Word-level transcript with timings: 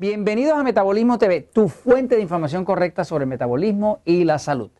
Bienvenidos 0.00 0.58
a 0.58 0.62
Metabolismo 0.62 1.18
TV, 1.18 1.42
tu 1.42 1.68
fuente 1.68 2.14
de 2.14 2.22
información 2.22 2.64
correcta 2.64 3.04
sobre 3.04 3.26
metabolismo 3.26 3.98
y 4.06 4.24
la 4.24 4.38
salud. 4.38 4.70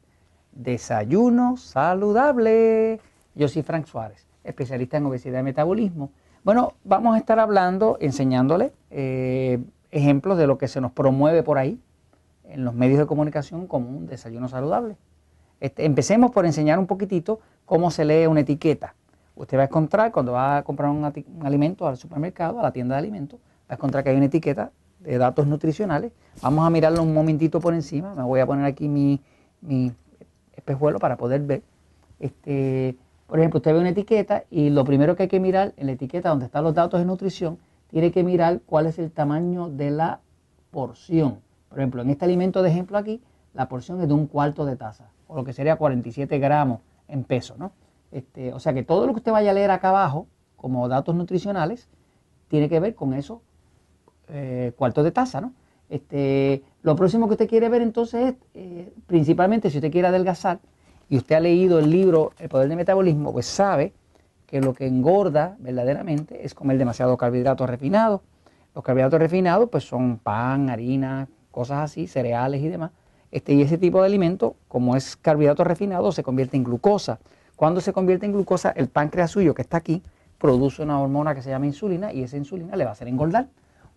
Desayuno 0.53 1.59
saludable. 1.59 3.01
Yo 3.35 3.47
soy 3.49 3.63
Frank 3.63 3.85
Suárez, 3.85 4.27
especialista 4.45 4.97
en 4.97 5.05
obesidad 5.05 5.41
y 5.41 5.43
metabolismo. 5.43 6.11
Bueno, 6.43 6.73
vamos 6.85 7.17
a 7.17 7.19
estar 7.19 7.39
hablando, 7.39 7.99
enseñándole 8.01 8.73
eh, 8.89 9.63
ejemplos 9.91 10.39
de 10.39 10.47
lo 10.47 10.57
que 10.57 10.69
se 10.69 10.81
nos 10.81 10.93
promueve 10.93 11.43
por 11.43 11.59
ahí 11.59 11.79
en 12.45 12.65
los 12.65 12.73
medios 12.73 12.99
de 12.99 13.05
comunicación 13.05 13.67
como 13.67 13.91
un 13.91 14.07
desayuno 14.07 14.49
saludable. 14.49 14.97
Este, 15.61 15.85
empecemos 15.85 16.31
por 16.31 16.47
enseñar 16.47 16.79
un 16.79 16.87
poquitito 16.87 17.41
cómo 17.67 17.91
se 17.91 18.07
lee 18.07 18.25
una 18.25 18.41
etiqueta. 18.41 18.95
Usted 19.35 19.59
va 19.59 19.65
a 19.65 19.67
encontrar 19.67 20.13
cuando 20.13 20.33
va 20.33 20.57
a 20.57 20.63
comprar 20.63 20.89
un, 20.89 21.05
alimento 21.45 21.87
al 21.87 21.99
supermercado, 21.99 22.59
a 22.59 22.63
la 22.63 22.73
tienda 22.73 22.95
de 22.95 23.01
alimentos, 23.01 23.39
va 23.39 23.75
a 23.75 23.75
encontrar 23.75 24.03
que 24.03 24.09
hay 24.09 24.17
una 24.17 24.25
etiqueta 24.25 24.73
de 25.01 25.19
datos 25.19 25.47
nutricionales. 25.47 26.13
Vamos 26.43 26.67
a 26.67 26.71
mirarlo 26.71 27.03
un 27.03 27.13
momentito 27.13 27.61
por 27.61 27.75
encima. 27.75 28.15
Me 28.15 28.23
voy 28.23 28.41
a 28.41 28.47
poner 28.47 28.65
aquí 28.65 28.89
mi, 28.89 29.21
espejuelo 30.57 30.99
para 30.99 31.17
poder 31.17 31.43
ver. 31.43 31.63
Este, 32.19 32.97
por 33.27 33.39
ejemplo, 33.39 33.59
usted 33.59 33.73
ve 33.73 33.81
una 33.81 33.91
etiqueta 33.91 34.45
y 34.51 34.71
lo 34.71 34.85
primero 34.85 35.17
que 35.17 35.25
hay 35.25 35.29
que 35.29 35.41
mirar 35.41 35.73
en 35.77 35.87
la 35.87 35.93
etiqueta 35.93 36.29
donde 36.29 36.47
están 36.47 36.65
los 36.65 36.75
datos 36.75 37.01
de 37.01 37.07
nutrición, 37.07 37.59
tiene 37.89 38.13
que 38.13 38.23
mirar 38.23 38.61
cuál 38.67 38.87
es 38.87 38.99
el 38.99 39.11
tamaño 39.11 39.69
de 39.69 39.91
la 39.91 40.21
porción. 40.71 41.39
Por 41.69 41.79
ejemplo, 41.79 42.03
en 42.03 42.11
este 42.11 42.25
alimento 42.25 42.63
de 42.63 42.71
ejemplo 42.71 42.99
aquí, 42.99 43.21
la 43.55 43.69
porción 43.69 44.01
es 44.01 44.09
de 44.09 44.15
un 44.15 44.27
cuarto 44.27 44.65
de 44.65 44.77
taza, 44.77 45.11
o 45.27 45.37
lo 45.37 45.45
que 45.45 45.53
sería 45.53 45.77
47 45.77 46.39
gramos 46.39 46.81
en 47.09 47.25
peso, 47.25 47.57
¿no? 47.59 47.73
Este, 48.13 48.53
o 48.53 48.61
sea 48.61 48.73
que 48.75 48.83
todo 48.83 49.07
lo 49.07 49.13
que 49.13 49.19
usted 49.19 49.33
vaya 49.33 49.51
a 49.51 49.55
leer 49.55 49.71
acá 49.71 49.89
abajo, 49.91 50.27
como 50.57 50.89
datos 50.89 51.15
nutricionales, 51.15 51.89
tiene 52.49 52.69
que 52.69 52.81
ver 52.81 52.95
con 52.95 53.15
eso 53.15 53.43
eh, 54.33 54.73
cuartos 54.77 55.05
de 55.05 55.11
taza, 55.11 55.41
¿no? 55.41 55.53
Este, 55.89 56.63
lo 56.83 56.95
próximo 56.95 57.27
que 57.27 57.33
usted 57.33 57.49
quiere 57.49 57.69
ver 57.69 57.83
entonces 57.83 58.31
es, 58.31 58.35
eh, 58.55 58.93
principalmente 59.07 59.71
si 59.71 59.79
usted 59.79 59.91
quiere 59.91 60.09
adelgazar 60.09 60.61
y 61.09 61.17
usted 61.17 61.35
ha 61.35 61.41
leído 61.41 61.81
el 61.81 61.91
libro 61.91 62.33
El 62.39 62.49
Poder 62.49 62.69
del 62.69 62.77
Metabolismo, 62.77 63.33
pues 63.33 63.47
sabe 63.47 63.93
que 64.47 64.61
lo 64.61 64.73
que 64.73 64.87
engorda 64.87 65.57
verdaderamente 65.59 66.45
es 66.45 66.55
comer 66.55 66.79
demasiado 66.79 67.17
carbohidratos 67.17 67.69
refinados. 67.69 68.21
Los 68.75 68.85
carbohidratos 68.85 69.19
refinados 69.19 69.69
pues 69.69 69.85
son 69.85 70.19
pan, 70.19 70.71
harina, 70.71 71.29
cosas 71.51 71.79
así, 71.79 72.07
cereales 72.07 72.63
y 72.63 72.69
demás. 72.69 72.93
Este, 73.33 73.53
y 73.55 73.63
ese 73.63 73.79
tipo 73.79 74.01
de 74.01 74.07
alimento, 74.07 74.57
como 74.69 74.97
es 74.97 75.17
carbohidrato 75.17 75.65
refinado, 75.65 76.13
se 76.13 76.23
convierte 76.23 76.57
en 76.57 76.65
glucosa. 76.65 77.19
Cuando 77.57 77.81
se 77.81 77.93
convierte 77.93 78.27
en 78.27 78.33
glucosa, 78.33 78.71
el 78.71 78.89
páncreas 78.89 79.31
suyo 79.31 79.55
que 79.55 79.63
está 79.63 79.77
aquí 79.77 80.03
produce 80.39 80.83
una 80.83 81.01
hormona 81.01 81.35
que 81.35 81.43
se 81.43 81.51
llama 81.51 81.67
insulina 81.67 82.13
y 82.13 82.23
esa 82.23 82.37
insulina 82.37 82.75
le 82.77 82.85
va 82.85 82.91
a 82.91 82.93
hacer 82.93 83.09
engordar. 83.09 83.49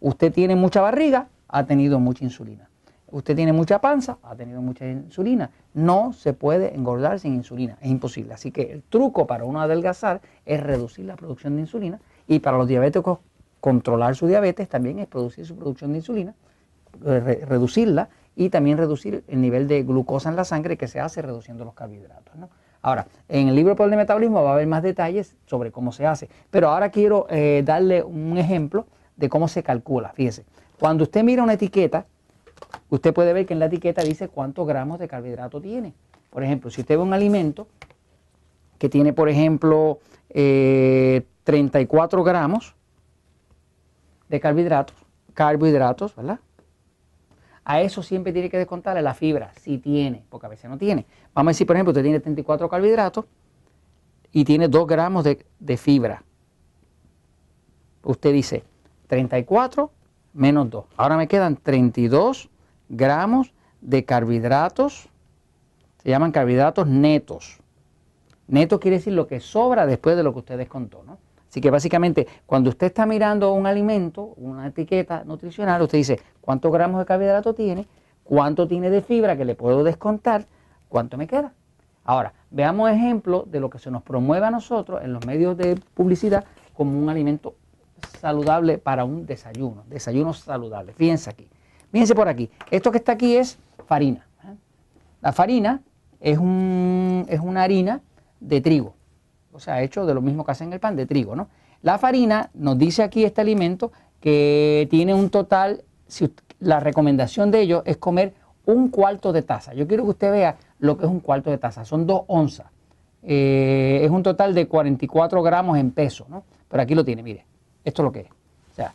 Usted 0.04 0.34
tiene 0.34 0.58
mucha 0.58 0.82
barriga, 0.82 1.30
ha 1.48 1.66
tenido 1.66 1.98
mucha 1.98 2.26
insulina. 2.26 2.68
Usted 3.10 3.38
tiene 3.38 3.54
mucha 3.54 3.80
panza, 3.80 4.18
ha 4.22 4.36
tenido 4.36 4.62
mucha 4.62 4.86
insulina. 4.86 5.50
No 5.74 6.12
se 6.12 6.34
puede 6.34 6.76
engordar 6.76 7.22
sin 7.22 7.36
insulina, 7.36 7.78
es 7.80 7.90
imposible. 7.90 8.34
Así 8.34 8.52
que 8.52 8.74
el 8.74 8.84
truco 8.84 9.26
para 9.26 9.46
uno 9.46 9.62
adelgazar 9.62 10.20
es 10.46 10.62
reducir 10.62 11.06
la 11.06 11.16
producción 11.16 11.56
de 11.56 11.62
insulina 11.62 12.02
y 12.28 12.40
para 12.40 12.58
los 12.58 12.68
diabéticos 12.68 13.20
controlar 13.62 14.18
su 14.18 14.28
diabetes 14.28 14.68
también 14.68 15.00
es 15.00 15.08
producir 15.08 15.46
su 15.46 15.56
producción 15.56 15.94
de 15.94 16.00
insulina, 16.00 16.36
eh, 17.06 17.46
reducirla 17.48 18.10
y 18.36 18.50
también 18.50 18.78
reducir 18.78 19.24
el 19.30 19.40
nivel 19.40 19.70
de 19.70 19.84
glucosa 19.84 20.28
en 20.28 20.36
la 20.36 20.44
sangre 20.44 20.76
que 20.76 20.90
se 20.90 21.00
hace 21.00 21.22
reduciendo 21.22 21.64
los 21.64 21.76
carbohidratos. 21.76 22.34
Ahora, 22.82 23.08
en 23.30 23.48
el 23.48 23.56
libro 23.56 23.78
Poder 23.78 23.92
de 23.92 23.98
Metabolismo 23.98 24.44
va 24.44 24.50
a 24.50 24.54
haber 24.56 24.68
más 24.68 24.84
detalles 24.84 25.38
sobre 25.46 25.72
cómo 25.72 25.94
se 25.94 26.06
hace, 26.06 26.28
pero 26.52 26.68
ahora 26.68 26.90
quiero 26.90 27.26
eh, 27.30 27.64
darle 27.66 28.04
un 28.04 28.38
ejemplo 28.38 28.86
de 29.16 29.30
cómo 29.30 29.48
se 29.48 29.64
calcula. 29.64 30.10
Fíjese, 30.10 30.46
cuando 30.80 31.04
usted 31.04 31.24
mira 31.24 31.44
una 31.44 31.54
etiqueta, 31.54 32.06
usted 32.90 33.14
puede 33.14 33.34
ver 33.34 33.46
que 33.46 33.54
en 33.54 33.60
la 33.60 33.66
etiqueta 33.66 34.04
dice 34.04 34.28
cuántos 34.28 34.68
gramos 34.68 35.00
de 35.00 35.08
carbohidrato 35.08 35.62
tiene. 35.62 35.94
Por 36.30 36.44
ejemplo, 36.44 36.70
si 36.70 36.82
usted 36.82 36.98
ve 36.98 37.04
un 37.04 37.14
alimento 37.14 37.68
que 38.78 38.90
tiene, 38.90 39.14
por 39.14 39.30
ejemplo, 39.30 40.00
34 40.30 42.20
eh, 42.20 42.24
gramos 42.24 42.76
de 44.30 44.40
carbohidratos, 44.40 44.98
carbohidratos, 45.34 46.16
¿verdad? 46.16 46.40
A 47.66 47.82
eso 47.82 48.04
siempre 48.04 48.34
tiene 48.34 48.50
que 48.50 48.58
descontarle 48.58 49.02
la 49.02 49.14
fibra, 49.14 49.54
si 49.62 49.78
tiene, 49.78 50.26
porque 50.30 50.48
a 50.48 50.50
veces 50.50 50.70
no 50.70 50.78
tiene. 50.78 51.06
Vamos 51.34 51.52
a 51.52 51.54
decir, 51.54 51.68
por 51.68 51.76
ejemplo, 51.76 51.92
usted 51.92 52.04
tiene 52.04 52.20
34 52.20 52.68
carbohidratos 52.68 53.26
y 54.32 54.44
tiene 54.44 54.68
2 54.68 54.88
gramos 54.88 55.24
de, 55.24 55.46
de 55.60 55.78
fibra. 55.78 56.24
Usted 58.04 58.34
dice, 58.34 58.64
34 59.14 59.92
menos 60.34 60.72
2. 60.72 60.86
Ahora 60.98 61.18
me 61.18 61.28
quedan 61.28 61.56
32 61.56 62.50
gramos 62.90 63.54
de 63.80 64.06
carbohidratos. 64.06 65.08
Se 66.02 66.10
llaman 66.10 66.32
carbohidratos 66.32 66.88
netos. 66.88 67.60
Neto 68.48 68.80
quiere 68.80 68.98
decir 68.98 69.14
lo 69.14 69.28
que 69.28 69.40
sobra 69.40 69.86
después 69.86 70.18
de 70.18 70.24
lo 70.24 70.34
que 70.34 70.40
usted 70.40 70.58
descontó. 70.58 71.04
¿no? 71.06 71.20
Así 71.48 71.62
que 71.62 71.70
básicamente 71.70 72.28
cuando 72.48 72.72
usted 72.72 72.88
está 72.88 73.06
mirando 73.06 73.54
un 73.54 73.68
alimento, 73.68 74.34
una 74.38 74.66
etiqueta 74.66 75.24
nutricional, 75.26 75.84
usted 75.84 76.00
dice 76.00 76.20
cuántos 76.42 76.72
gramos 76.72 77.00
de 77.00 77.06
carbohidrato 77.06 77.54
tiene, 77.54 77.86
cuánto 78.24 78.68
tiene 78.68 78.90
de 78.90 79.04
fibra 79.04 79.38
que 79.38 79.46
le 79.46 79.54
puedo 79.54 79.84
descontar, 79.84 80.48
cuánto 80.90 81.18
me 81.18 81.28
queda. 81.28 81.54
Ahora, 82.04 82.34
veamos 82.50 82.90
ejemplos 82.90 83.52
de 83.52 83.60
lo 83.60 83.70
que 83.70 83.78
se 83.78 83.92
nos 83.92 84.02
promueve 84.02 84.48
a 84.48 84.52
nosotros 84.52 85.04
en 85.04 85.14
los 85.14 85.24
medios 85.28 85.56
de 85.56 85.80
publicidad 85.94 86.46
como 86.74 86.98
un 86.98 87.10
alimento 87.10 87.54
saludable 88.20 88.78
para 88.78 89.06
un 89.06 89.26
desayuno, 89.26 89.84
desayuno 89.88 90.34
saludable. 90.34 90.94
Fíjense 90.94 91.30
aquí, 91.30 91.48
fíjense 91.92 92.16
por 92.16 92.28
aquí, 92.28 92.50
esto 92.72 92.92
que 92.92 92.98
está 92.98 93.14
aquí 93.14 93.36
es 93.36 93.58
farina. 93.86 94.28
¿eh? 94.46 94.56
La 95.22 95.32
farina 95.32 95.82
es, 96.20 96.38
un, 96.38 97.26
es 97.30 97.40
una 97.40 97.64
harina 97.64 98.02
de 98.40 98.62
trigo, 98.62 98.96
o 99.52 99.60
sea, 99.60 99.82
hecho 99.82 100.06
de 100.06 100.14
lo 100.14 100.22
mismo 100.22 100.46
que 100.46 100.52
hacen 100.52 100.72
el 100.74 100.80
pan 100.80 100.96
de 100.96 101.06
trigo, 101.06 101.36
¿no? 101.36 101.48
La 101.82 101.98
farina, 101.98 102.50
nos 102.54 102.78
dice 102.78 103.04
aquí 103.04 103.26
este 103.26 103.42
alimento, 103.42 103.92
que 104.22 104.88
tiene 104.90 105.14
un 105.14 105.30
total, 105.30 105.84
si, 106.08 106.34
la 106.60 106.80
recomendación 106.80 107.52
de 107.52 107.60
ellos 107.60 107.84
es 107.86 107.98
comer 107.98 108.34
un 108.66 108.88
cuarto 108.88 109.34
de 109.34 109.42
taza. 109.42 109.74
Yo 109.74 109.86
quiero 109.86 110.04
que 110.04 110.12
usted 110.12 110.32
vea 110.32 110.56
lo 110.80 110.98
que 110.98 111.06
es 111.06 111.12
un 111.12 111.20
cuarto 111.20 111.50
de 111.50 111.58
taza, 111.58 111.84
son 111.84 112.08
dos 112.08 112.22
onzas. 112.28 112.68
Eh, 113.22 114.00
es 114.02 114.10
un 114.10 114.24
total 114.24 114.54
de 114.54 114.68
44 114.68 115.44
gramos 115.44 115.78
en 115.78 115.92
peso, 115.92 116.26
¿no? 116.30 116.44
Pero 116.70 116.84
aquí 116.84 116.96
lo 116.96 117.04
tiene, 117.04 117.22
mire. 117.22 117.46
Esto 117.84 118.02
es 118.02 118.04
lo 118.04 118.12
que 118.12 118.20
es. 118.22 118.30
O 118.30 118.76
sea, 118.76 118.94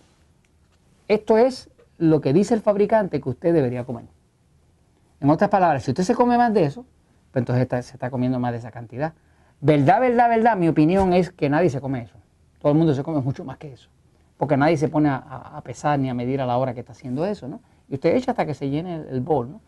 esto 1.09 1.38
es 1.38 1.71
lo 1.99 2.21
que 2.21 2.32
dice 2.32 2.54
el 2.54 2.60
fabricante 2.60 3.21
que 3.21 3.28
usted 3.28 3.53
debería 3.53 3.84
comer. 3.84 4.04
En 5.21 5.31
otras 5.31 5.50
palabras, 5.50 5.82
si 5.82 5.91
usted 5.91 6.04
se 6.04 6.15
come 6.15 6.38
más 6.38 6.54
de 6.54 6.65
eso, 6.65 6.84
pues 7.32 7.43
entonces 7.43 7.87
se 7.87 7.94
está 7.94 8.10
comiendo 8.10 8.38
más 8.38 8.53
de 8.53 8.59
esa 8.59 8.71
cantidad. 8.71 9.12
Verdad, 9.60 10.00
verdad, 10.00 10.28
verdad, 10.28 10.56
mi 10.56 10.69
opinión 10.69 11.12
es 11.12 11.31
que 11.31 11.48
nadie 11.48 11.71
se 11.71 11.81
come 11.81 12.03
eso. 12.03 12.15
Todo 12.60 12.72
el 12.72 12.78
mundo 12.78 12.94
se 12.94 13.03
come 13.03 13.21
mucho 13.21 13.44
más 13.44 13.59
que 13.59 13.72
eso. 13.72 13.88
Porque 14.37 14.56
nadie 14.56 14.77
se 14.77 14.88
pone 14.88 15.09
a, 15.10 15.60
pesar 15.65 15.98
ni 15.98 16.09
a 16.09 16.15
medir 16.15 16.41
a 16.41 16.47
la 16.47 16.56
hora 16.56 16.72
que 16.72 16.81
está 16.81 16.93
haciendo 16.93 17.27
eso, 17.27 17.48
¿no? 17.48 17.60
Y 17.88 17.94
usted 17.94 18.15
echa 18.15 18.31
hasta 18.31 18.47
que 18.47 18.54
se 18.54 18.71
llene 18.71 18.94
el, 18.94 19.09
el 19.09 19.21
bol, 19.21 19.50
¿no? 19.50 19.60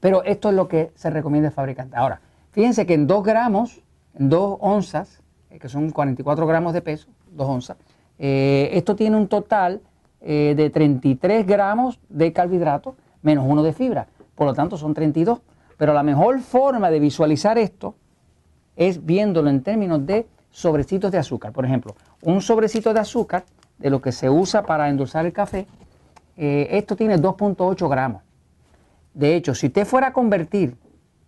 Pero 0.00 0.22
esto 0.24 0.50
es 0.50 0.54
lo 0.54 0.68
que 0.68 0.92
se 0.94 1.08
recomienda 1.08 1.48
el 1.48 1.54
fabricante. 1.54 1.96
Ahora, 1.96 2.20
fíjense 2.52 2.84
que 2.84 2.94
en 2.94 3.06
2 3.06 3.24
gramos, 3.24 3.82
en 4.14 4.28
2 4.28 4.58
onzas, 4.60 5.22
eh, 5.50 5.58
que 5.58 5.68
son 5.68 5.90
44 5.90 6.46
gramos 6.46 6.74
de 6.74 6.82
peso, 6.82 7.08
2 7.32 7.48
onzas, 7.48 7.78
eh, 8.18 8.70
esto 8.72 8.96
tiene 8.96 9.16
un 9.16 9.28
total 9.28 9.80
eh, 10.20 10.54
de 10.56 10.70
33 10.70 11.46
gramos 11.46 12.00
de 12.08 12.32
carbohidratos 12.32 12.94
menos 13.22 13.44
uno 13.46 13.62
de 13.62 13.72
fibra. 13.72 14.08
Por 14.34 14.46
lo 14.46 14.54
tanto, 14.54 14.76
son 14.76 14.94
32. 14.94 15.40
Pero 15.76 15.92
la 15.92 16.02
mejor 16.02 16.40
forma 16.40 16.90
de 16.90 17.00
visualizar 17.00 17.58
esto 17.58 17.96
es 18.76 19.04
viéndolo 19.04 19.50
en 19.50 19.62
términos 19.62 20.06
de 20.06 20.26
sobrecitos 20.50 21.10
de 21.10 21.18
azúcar. 21.18 21.52
Por 21.52 21.64
ejemplo, 21.64 21.94
un 22.22 22.40
sobrecito 22.40 22.94
de 22.94 23.00
azúcar, 23.00 23.44
de 23.78 23.90
lo 23.90 24.00
que 24.00 24.12
se 24.12 24.30
usa 24.30 24.64
para 24.64 24.88
endulzar 24.88 25.26
el 25.26 25.32
café, 25.32 25.66
eh, 26.36 26.68
esto 26.70 26.96
tiene 26.96 27.18
2.8 27.18 27.88
gramos. 27.90 28.22
De 29.12 29.34
hecho, 29.34 29.54
si 29.54 29.66
usted 29.66 29.86
fuera 29.86 30.08
a 30.08 30.12
convertir, 30.12 30.76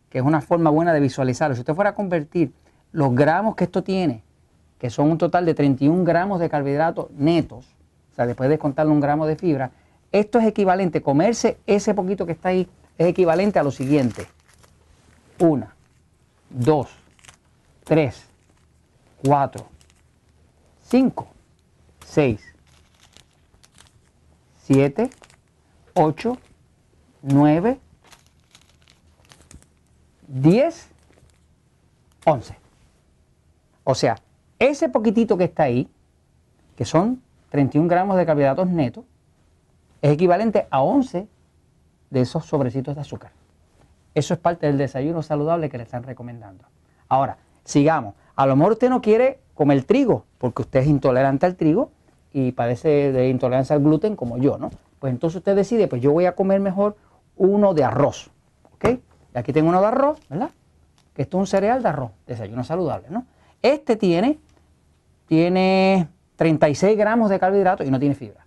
que 0.09 0.19
es 0.19 0.25
una 0.25 0.41
forma 0.41 0.71
buena 0.71 0.95
de 0.95 1.01
visualizarlo, 1.01 1.55
si 1.55 1.61
usted 1.61 1.75
fuera 1.75 1.91
a 1.91 1.95
convertir 1.95 2.53
los 2.93 3.15
gramos 3.15 3.55
que 3.55 3.65
esto 3.65 3.83
tiene 3.83 4.23
que 4.79 4.91
son 4.91 5.11
un 5.11 5.19
total 5.19 5.45
de 5.45 5.55
31 5.55 6.05
gramos 6.05 6.41
de 6.41 6.49
carbohidratos 6.49 7.11
netos, 7.13 7.67
o 8.13 8.15
sea, 8.15 8.27
después 8.27 8.49
de 8.49 8.59
contarle 8.59 8.93
un 8.93 9.01
gramo 9.01 9.27
de 9.27 9.37
fibra, 9.37 9.73
esto 10.13 10.39
es 10.39 10.47
equivalente, 10.47 11.03
comerse 11.03 11.59
ese 11.67 11.95
poquito 11.95 12.25
que 12.27 12.33
está 12.33 12.51
ahí, 12.51 12.69
es 12.97 13.07
equivalente 13.07 13.59
a 13.59 13.63
lo 13.63 13.71
siguiente. 13.71 14.27
Una, 15.39 15.75
dos, 16.49 16.89
tres, 17.85 18.25
cuatro, 19.25 19.67
cinco, 20.85 21.29
seis, 22.05 22.41
siete, 24.65 25.11
ocho, 25.95 26.39
nueve, 27.23 27.79
diez, 30.27 30.89
once. 32.25 32.57
O 33.85 33.95
sea, 33.95 34.17
ese 34.59 34.89
poquitito 34.89 35.37
que 35.37 35.45
está 35.45 35.65
ahí, 35.65 35.89
que 36.77 36.85
son 36.85 37.23
31 37.51 37.89
gramos 37.89 38.17
de 38.17 38.27
carbohidratos 38.27 38.69
netos, 38.69 39.05
es 40.03 40.13
equivalente 40.13 40.67
a 40.71 40.83
11 40.83 41.27
de 42.11 42.21
esos 42.21 42.45
sobrecitos 42.45 42.95
de 42.95 43.01
azúcar. 43.01 43.33
Eso 44.15 44.35
es 44.35 44.41
parte 44.41 44.67
del 44.67 44.79
desayuno 44.79 45.23
saludable 45.23 45.69
que 45.69 45.79
le 45.79 45.85
están 45.85 46.03
recomendando. 46.03 46.65
Ahora, 47.09 47.39
sigamos. 47.65 48.15
A 48.37 48.47
lo 48.47 48.57
mejor 48.57 48.73
usted 48.73 48.91
no 48.91 49.01
quiere 49.01 49.41
comer 49.55 49.85
trigo 49.85 50.25
porque 50.39 50.63
usted 50.63 50.81
es 50.81 50.87
intolerante 50.87 51.47
al 51.47 51.57
trigo 51.57 51.91
y 52.33 52.53
padece 52.53 53.13
de 53.13 53.29
intolerancia 53.29 53.77
al 53.77 53.83
gluten 53.83 54.17
como 54.17 54.39
yo, 54.39 54.59
¿no? 54.59 54.71
Pues 54.99 55.13
entonces 55.13 55.39
usted 55.39 55.57
decide, 55.57 55.89
pues 55.89 56.03
yo 56.03 56.13
voy 56.13 56.27
a 56.27 56.35
comer 56.35 56.61
mejor 56.61 56.97
uno 57.37 57.75
de 57.75 57.85
arroz, 57.85 58.31
¿ok? 58.75 59.01
Y 59.35 59.39
aquí 59.39 59.53
tengo 59.53 59.69
uno 59.69 59.81
de 59.81 59.87
arroz, 59.87 60.21
¿verdad? 60.29 60.51
Que 61.15 61.23
esto 61.23 61.37
es 61.37 61.41
un 61.41 61.47
cereal 61.47 61.83
de 61.83 61.89
arroz, 61.89 62.11
desayuno 62.27 62.65
saludable, 62.65 63.09
¿no? 63.11 63.25
Este 63.63 63.97
tiene, 63.97 64.39
tiene 65.29 66.09
36 66.37 66.97
gramos 66.99 67.31
de 67.31 67.39
carbohidratos 67.39 67.87
y 67.87 67.91
no 67.91 68.01
tiene 68.01 68.15
fibra. 68.15 68.47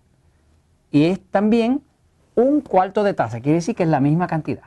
Y 0.92 1.06
es 1.06 1.22
también 1.30 1.82
un 2.36 2.62
cuarto 2.62 3.04
de 3.04 3.14
taza, 3.14 3.40
quiere 3.40 3.56
decir 3.56 3.76
que 3.76 3.84
es 3.84 3.90
la 3.90 4.00
misma 4.00 4.28
cantidad. 4.28 4.64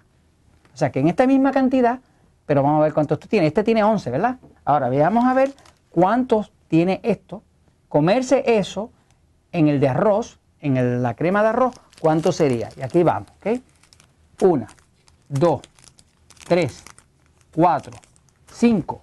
O 0.72 0.76
sea 0.76 0.90
que 0.90 1.00
en 1.00 1.08
esta 1.08 1.26
misma 1.26 1.52
cantidad, 1.52 2.00
pero 2.46 2.62
vamos 2.62 2.80
a 2.80 2.84
ver 2.84 2.94
cuántos 2.94 3.16
esto 3.16 3.28
tiene. 3.28 3.46
Este 3.46 3.62
tiene 3.62 3.84
11, 3.84 4.10
¿verdad? 4.10 4.38
Ahora 4.64 4.88
veamos 4.88 5.24
a 5.24 5.34
ver 5.34 5.52
cuántos 5.90 6.52
tiene 6.68 7.00
esto. 7.02 7.42
Comerse 7.88 8.42
eso 8.58 8.90
en 9.52 9.68
el 9.68 9.80
de 9.80 9.88
arroz, 9.88 10.38
en 10.60 11.02
la 11.02 11.14
crema 11.14 11.42
de 11.42 11.50
arroz, 11.50 11.74
¿cuánto 12.00 12.32
sería? 12.32 12.68
Y 12.76 12.82
aquí 12.82 13.02
vamos, 13.02 13.28
¿ok? 13.38 13.60
Una, 14.42 14.66
dos, 15.28 15.60
tres, 16.48 16.82
cuatro, 17.54 17.92
cinco, 18.52 19.00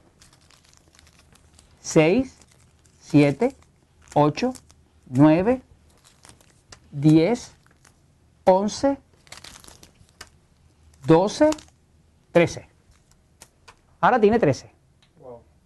seis, 1.80 2.38
siete, 3.12 3.58
ocho, 4.14 4.54
nueve, 5.08 5.62
diez, 6.92 7.54
once, 8.46 8.98
doce, 11.06 11.50
trece. 12.32 12.70
Ahora 14.00 14.22
tiene 14.22 14.40
trece. 14.40 14.72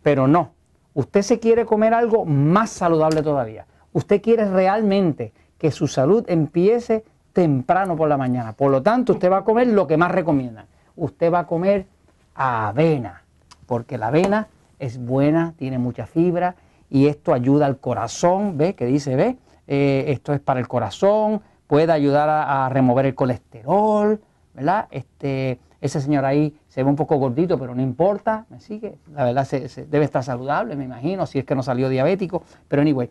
Pero 0.02 0.28
no, 0.28 0.54
usted 0.96 1.22
se 1.22 1.40
quiere 1.40 1.68
comer 1.68 1.94
algo 1.94 2.26
más 2.26 2.72
saludable 2.72 3.22
todavía. 3.22 3.68
Usted 3.94 4.24
quiere 4.24 4.50
realmente 4.50 5.32
que 5.60 5.70
su 5.70 5.88
salud 5.88 6.26
empiece 6.28 7.06
temprano 7.32 7.96
por 7.96 8.10
la 8.10 8.18
mañana. 8.18 8.54
Por 8.54 8.72
lo 8.72 8.82
tanto, 8.82 9.14
usted 9.14 9.32
va 9.32 9.38
a 9.38 9.44
comer 9.44 9.68
lo 9.68 9.86
que 9.86 9.98
más 9.98 10.12
recomiendan. 10.12 10.66
Usted 10.96 11.32
va 11.32 11.42
a 11.42 11.48
comer 11.48 11.86
avena, 12.34 13.22
porque 13.68 14.00
la 14.00 14.08
avena 14.08 14.48
es 14.80 14.98
buena, 14.98 15.54
tiene 15.60 15.78
mucha 15.78 16.08
fibra 16.08 16.56
y 16.96 17.08
esto 17.08 17.34
ayuda 17.34 17.66
al 17.66 17.78
corazón, 17.78 18.58
¿ve? 18.58 18.74
Que 18.74 18.86
dice, 18.86 19.18
¿ve? 19.18 19.36
Eh, 19.68 20.06
esto 20.08 20.32
es 20.32 20.40
para 20.40 20.62
el 20.62 20.70
corazón, 20.70 21.42
puede 21.68 21.92
ayudar 21.92 22.30
a, 22.30 22.70
remover 22.70 23.06
el 23.06 23.14
colesterol, 23.14 24.22
¿verdad? 24.54 24.88
Este, 24.92 25.60
ese 25.82 26.00
señor 26.00 26.24
ahí 26.24 26.58
se 26.70 26.84
ve 26.84 26.90
un 26.90 26.96
poco 26.96 27.18
gordito, 27.18 27.60
pero 27.60 27.76
no 27.76 27.82
importa, 27.82 28.46
¿me 28.48 28.62
sigue? 28.62 28.98
La 29.14 29.26
verdad 29.26 29.44
se, 29.44 29.88
debe 29.88 30.06
estar 30.06 30.24
saludable, 30.24 30.78
me 30.78 30.86
imagino, 30.86 31.26
si 31.26 31.38
es 31.38 31.44
que 31.44 31.54
no 31.54 31.64
salió 31.64 31.90
diabético, 31.90 32.44
pero 32.70 32.82
anyway, 32.82 33.10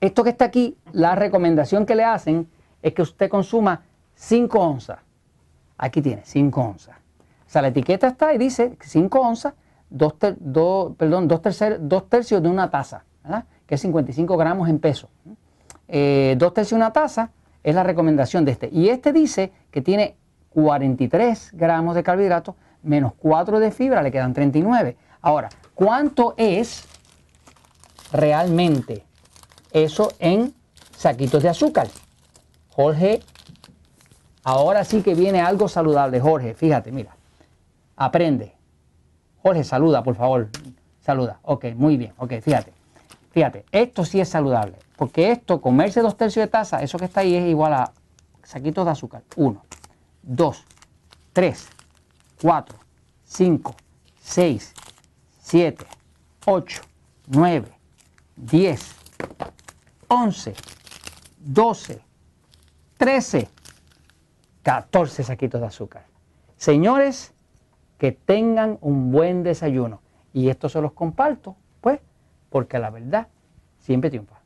esto 0.00 0.24
que 0.24 0.30
está 0.30 0.46
aquí, 0.46 0.76
la 0.90 1.14
recomendación 1.14 1.86
que 1.86 1.94
le 1.94 2.02
hacen 2.02 2.48
es 2.82 2.94
que 2.94 3.02
usted 3.02 3.30
consuma 3.30 3.82
5 4.16 4.58
onzas. 4.58 4.98
Aquí 5.78 6.02
tiene 6.02 6.22
5 6.24 6.60
onzas. 6.60 6.96
O 7.46 7.50
sea, 7.52 7.62
la 7.62 7.68
etiqueta 7.68 8.08
está 8.08 8.34
y 8.34 8.38
dice 8.38 8.76
5 8.80 9.20
onzas, 9.20 9.54
2 9.92 10.94
perdón, 10.96 11.28
dos, 11.28 11.40
tercios 12.08 12.42
de 12.42 12.48
una 12.48 12.70
taza, 12.70 13.04
¿verdad? 13.22 13.44
que 13.66 13.76
es 13.76 13.80
55 13.80 14.36
gramos 14.36 14.68
en 14.68 14.78
peso. 14.78 15.08
2 15.26 15.36
eh, 15.88 16.36
tercios 16.38 16.70
de 16.70 16.76
una 16.76 16.92
taza 16.92 17.30
es 17.62 17.74
la 17.74 17.82
recomendación 17.82 18.44
de 18.44 18.52
este. 18.52 18.68
Y 18.72 18.88
este 18.88 19.12
dice 19.12 19.52
que 19.70 19.82
tiene 19.82 20.16
43 20.50 21.50
gramos 21.54 21.94
de 21.94 22.02
carbohidratos 22.02 22.54
menos 22.82 23.12
4 23.18 23.60
de 23.60 23.70
fibra, 23.70 24.02
le 24.02 24.10
quedan 24.10 24.32
39. 24.32 24.96
Ahora, 25.20 25.48
¿cuánto 25.74 26.34
es 26.36 26.86
realmente 28.12 29.04
eso 29.72 30.12
en 30.18 30.54
saquitos 30.96 31.42
de 31.42 31.48
azúcar. 31.48 31.88
Jorge, 32.70 33.20
ahora 34.44 34.84
sí 34.84 35.02
que 35.02 35.14
viene 35.14 35.40
algo 35.40 35.68
saludable. 35.68 36.20
Jorge, 36.20 36.54
fíjate, 36.54 36.92
mira, 36.92 37.16
aprende. 37.96 38.54
Jorge, 39.42 39.64
saluda, 39.64 40.02
por 40.02 40.14
favor. 40.14 40.48
Saluda. 41.00 41.40
Ok, 41.42 41.66
muy 41.74 41.96
bien. 41.96 42.12
Ok, 42.18 42.34
fíjate. 42.40 42.72
Fíjate, 43.32 43.64
esto 43.72 44.04
sí 44.04 44.20
es 44.20 44.28
saludable. 44.28 44.76
Porque 44.96 45.32
esto, 45.32 45.60
comerse 45.60 46.00
dos 46.00 46.16
tercios 46.16 46.44
de 46.44 46.50
taza, 46.50 46.82
eso 46.82 46.98
que 46.98 47.06
está 47.06 47.20
ahí 47.20 47.34
es 47.34 47.48
igual 47.48 47.72
a 47.72 47.92
saquitos 48.44 48.84
de 48.84 48.90
azúcar. 48.90 49.22
Uno, 49.36 49.64
dos, 50.22 50.64
tres, 51.32 51.68
cuatro, 52.40 52.78
cinco, 53.24 53.74
seis, 54.20 54.74
siete, 55.40 55.86
ocho, 56.46 56.82
nueve, 57.26 57.72
diez, 58.36 58.94
11, 60.08 60.54
12, 61.38 62.00
13, 62.98 63.48
14 64.62 65.24
saquitos 65.24 65.60
de 65.60 65.66
azúcar. 65.66 66.04
Señores, 66.58 67.32
que 68.02 68.10
tengan 68.10 68.78
un 68.80 69.12
buen 69.12 69.44
desayuno. 69.44 70.00
Y 70.32 70.48
esto 70.48 70.68
se 70.68 70.80
los 70.80 70.90
comparto, 70.90 71.54
pues, 71.80 72.00
porque 72.50 72.80
la 72.80 72.90
verdad 72.90 73.28
siempre 73.78 74.10
triunfa. 74.10 74.41